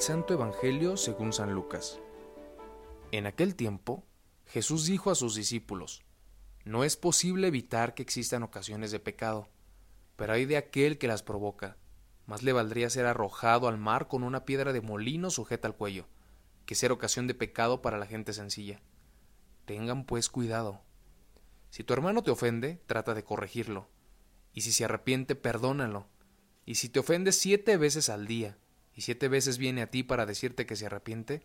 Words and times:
Santo 0.00 0.34
Evangelio 0.34 0.96
según 0.96 1.32
San 1.32 1.54
Lucas. 1.54 2.00
En 3.12 3.26
aquel 3.26 3.54
tiempo, 3.54 4.04
Jesús 4.46 4.86
dijo 4.86 5.10
a 5.10 5.14
sus 5.14 5.34
discípulos, 5.34 6.02
No 6.64 6.84
es 6.84 6.96
posible 6.96 7.48
evitar 7.48 7.94
que 7.94 8.02
existan 8.02 8.42
ocasiones 8.42 8.90
de 8.90 9.00
pecado, 9.00 9.48
pero 10.16 10.32
hay 10.32 10.46
de 10.46 10.56
aquel 10.56 10.98
que 10.98 11.06
las 11.06 11.22
provoca. 11.22 11.76
Más 12.26 12.42
le 12.42 12.52
valdría 12.52 12.90
ser 12.90 13.06
arrojado 13.06 13.68
al 13.68 13.78
mar 13.78 14.08
con 14.08 14.22
una 14.22 14.44
piedra 14.44 14.72
de 14.72 14.80
molino 14.80 15.30
sujeta 15.30 15.68
al 15.68 15.76
cuello, 15.76 16.06
que 16.66 16.74
ser 16.74 16.90
ocasión 16.90 17.26
de 17.26 17.34
pecado 17.34 17.82
para 17.82 17.98
la 17.98 18.06
gente 18.06 18.32
sencilla. 18.32 18.80
Tengan 19.64 20.06
pues 20.06 20.28
cuidado. 20.28 20.82
Si 21.70 21.84
tu 21.84 21.92
hermano 21.92 22.22
te 22.22 22.30
ofende, 22.30 22.80
trata 22.86 23.14
de 23.14 23.24
corregirlo, 23.24 23.88
y 24.52 24.62
si 24.62 24.72
se 24.72 24.84
arrepiente, 24.84 25.34
perdónalo. 25.34 26.06
Y 26.64 26.76
si 26.76 26.88
te 26.88 27.00
ofende 27.00 27.32
siete 27.32 27.76
veces 27.76 28.08
al 28.08 28.26
día, 28.26 28.56
y 28.94 29.02
siete 29.02 29.28
veces 29.28 29.58
viene 29.58 29.82
a 29.82 29.90
ti 29.90 30.02
para 30.02 30.26
decirte 30.26 30.66
que 30.66 30.76
se 30.76 30.86
arrepiente, 30.86 31.42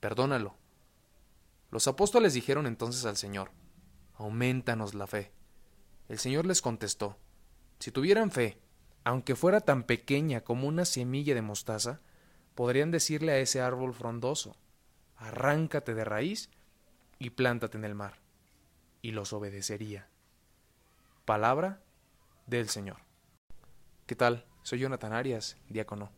perdónalo. 0.00 0.56
Los 1.70 1.88
apóstoles 1.88 2.34
dijeron 2.34 2.66
entonces 2.66 3.04
al 3.06 3.16
Señor, 3.16 3.50
Aumentanos 4.14 4.94
la 4.94 5.06
fe. 5.06 5.32
El 6.08 6.18
Señor 6.18 6.44
les 6.46 6.60
contestó, 6.60 7.16
Si 7.78 7.90
tuvieran 7.90 8.30
fe, 8.30 8.58
aunque 9.04 9.34
fuera 9.34 9.60
tan 9.60 9.84
pequeña 9.84 10.42
como 10.42 10.68
una 10.68 10.84
semilla 10.84 11.34
de 11.34 11.42
mostaza, 11.42 12.00
podrían 12.54 12.90
decirle 12.90 13.32
a 13.32 13.38
ese 13.38 13.60
árbol 13.60 13.94
frondoso, 13.94 14.56
Arráncate 15.16 15.94
de 15.94 16.04
raíz 16.04 16.50
y 17.18 17.30
plántate 17.30 17.78
en 17.78 17.84
el 17.84 17.94
mar, 17.94 18.20
y 19.00 19.12
los 19.12 19.32
obedecería. 19.32 20.08
Palabra 21.24 21.80
del 22.46 22.68
Señor. 22.68 22.98
¿Qué 24.06 24.14
tal? 24.14 24.44
Soy 24.62 24.80
Jonathan 24.80 25.12
Arias, 25.12 25.56
diácono 25.68 26.10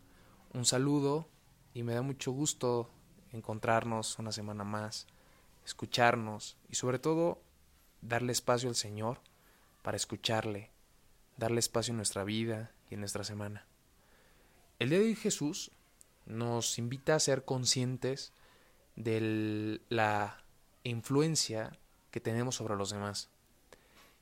un 0.55 0.65
saludo 0.65 1.29
y 1.75 1.83
me 1.83 1.95
da 1.95 2.03
mucho 2.03 2.31
gusto 2.31 2.89
encontrarnos 3.33 4.19
una 4.19 4.31
semana 4.31 4.65
más, 4.65 5.07
escucharnos 5.65 6.57
y 6.71 6.77
sobre 6.77 7.01
todo 7.01 7.43
darle 8.01 8.33
espacio 8.33 8.69
al 8.69 8.77
Señor 8.77 9.21
para 9.83 9.97
escucharle, 9.97 10.71
darle 11.37 11.59
espacio 11.59 11.91
en 11.91 11.97
nuestra 11.97 12.23
vida 12.23 12.73
y 12.89 12.95
en 12.95 13.01
nuestra 13.01 13.25
semana. 13.25 13.67
El 14.79 14.91
día 14.91 15.01
de 15.01 15.07
hoy 15.07 15.17
Jesús 15.17 15.73
nos 16.27 16.79
invita 16.79 17.17
a 17.17 17.21
ser 17.21 17.45
conscientes 17.45 18.33
de 18.95 19.81
la 19.89 20.45
influencia 20.85 21.77
que 22.13 22.21
tenemos 22.21 22.55
sobre 22.55 22.77
los 22.77 22.91
demás. 22.91 23.29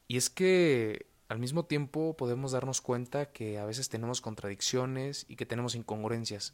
Y 0.09 0.17
es 0.17 0.31
que 0.31 1.07
al 1.33 1.39
mismo 1.39 1.65
tiempo 1.65 2.15
podemos 2.15 2.53
darnos 2.53 2.83
cuenta 2.83 3.33
que 3.33 3.59
a 3.59 3.65
veces 3.65 3.89
tenemos 3.89 4.21
contradicciones 4.21 5.25
y 5.31 5.37
que 5.37 5.47
tenemos 5.47 5.75
incongruencias. 5.75 6.53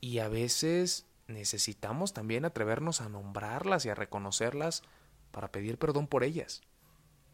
Y 0.00 0.18
a 0.18 0.26
veces 0.26 1.06
necesitamos 1.28 2.12
también 2.12 2.44
atrevernos 2.44 3.00
a 3.00 3.08
nombrarlas 3.08 3.86
y 3.86 3.90
a 3.90 3.94
reconocerlas 3.94 4.82
para 5.30 5.52
pedir 5.52 5.78
perdón 5.78 6.08
por 6.08 6.24
ellas, 6.24 6.62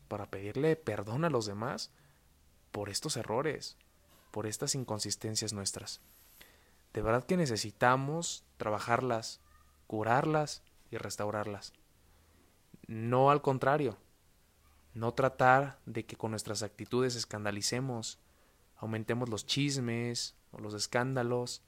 para 0.09 0.27
pedirle 0.27 0.77
perdón 0.77 1.25
a 1.25 1.31
los 1.31 1.47
demás 1.47 1.91
por 2.71 2.91
estos 2.91 3.17
errores, 3.17 3.79
por 4.31 4.47
estas 4.47 4.75
inconsistencias 4.75 5.55
nuestras. 5.55 6.03
De 6.93 7.01
verdad 7.01 7.25
que 7.25 7.39
necesitamos 7.39 8.45
trabajarlas, 8.59 9.41
curarlas 9.87 10.63
y 10.91 10.99
restaurarlas. 10.99 11.73
No 12.87 13.31
al 13.31 13.41
contrario, 13.41 13.97
no 14.95 15.15
tratar 15.15 15.79
de 15.87 16.05
que 16.05 16.17
con 16.17 16.33
nuestras 16.33 16.63
actitudes 16.63 17.15
escandalicemos, 17.15 18.19
aumentemos 18.77 19.29
los 19.29 19.47
chismes 19.47 20.35
o 20.53 20.59
los 20.59 20.75
escándalos 20.75 21.63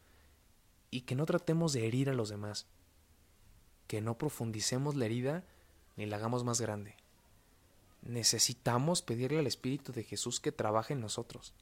y 0.90 1.02
que 1.02 1.14
no 1.14 1.26
tratemos 1.26 1.72
de 1.72 1.86
herir 1.86 2.10
a 2.10 2.14
los 2.14 2.28
demás, 2.28 2.66
que 3.86 4.00
no 4.00 4.18
profundicemos 4.18 4.96
la 4.96 5.06
herida 5.06 5.44
ni 5.96 6.06
la 6.06 6.16
hagamos 6.16 6.44
más 6.44 6.60
grande. 6.60 6.96
Necesitamos 8.02 9.02
pedirle 9.02 9.38
al 9.38 9.46
Espíritu 9.46 9.92
de 9.92 10.02
Jesús 10.02 10.40
que 10.40 10.50
trabaje 10.50 10.92
en 10.92 11.00
nosotros. 11.00 11.54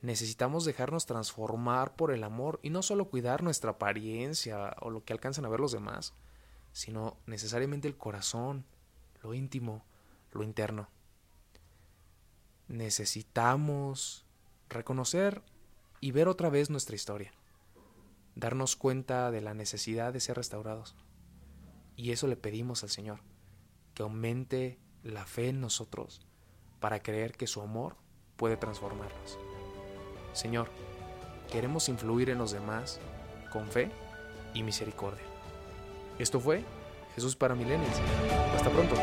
Necesitamos 0.00 0.64
dejarnos 0.64 1.06
transformar 1.06 1.96
por 1.96 2.12
el 2.12 2.24
amor 2.24 2.60
y 2.62 2.70
no 2.70 2.82
solo 2.82 3.06
cuidar 3.06 3.42
nuestra 3.42 3.72
apariencia 3.72 4.74
o 4.80 4.90
lo 4.90 5.04
que 5.04 5.12
alcanzan 5.12 5.44
a 5.44 5.48
ver 5.48 5.60
los 5.60 5.72
demás, 5.72 6.14
sino 6.72 7.16
necesariamente 7.26 7.88
el 7.88 7.96
corazón, 7.96 8.64
lo 9.22 9.34
íntimo, 9.34 9.84
lo 10.36 10.44
interno. 10.44 10.88
Necesitamos 12.68 14.24
reconocer 14.68 15.42
y 16.00 16.10
ver 16.10 16.28
otra 16.28 16.50
vez 16.50 16.70
nuestra 16.70 16.96
historia, 16.96 17.32
darnos 18.34 18.76
cuenta 18.76 19.30
de 19.30 19.40
la 19.40 19.54
necesidad 19.54 20.12
de 20.12 20.20
ser 20.20 20.36
restaurados. 20.36 20.94
Y 21.96 22.12
eso 22.12 22.26
le 22.26 22.36
pedimos 22.36 22.82
al 22.82 22.90
Señor, 22.90 23.20
que 23.94 24.02
aumente 24.02 24.78
la 25.02 25.24
fe 25.24 25.48
en 25.48 25.60
nosotros 25.60 26.20
para 26.80 27.02
creer 27.02 27.36
que 27.36 27.46
su 27.46 27.62
amor 27.62 27.96
puede 28.36 28.56
transformarnos. 28.56 29.38
Señor, 30.32 30.68
queremos 31.50 31.88
influir 31.88 32.28
en 32.28 32.38
los 32.38 32.50
demás 32.50 33.00
con 33.50 33.68
fe 33.68 33.90
y 34.52 34.62
misericordia. 34.62 35.24
Esto 36.18 36.40
fue 36.40 36.64
Jesús 37.14 37.36
para 37.36 37.54
Milenios. 37.54 37.96
Hasta 38.54 38.70
pronto. 38.70 38.96